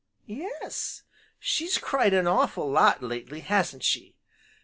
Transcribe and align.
"Yes; 0.25 1.03
she's 1.37 1.77
cried 1.77 2.11
an 2.11 2.25
awful 2.25 2.67
lot 2.67 3.03
lately, 3.03 3.41
hasn't 3.41 3.83
she? 3.83 4.15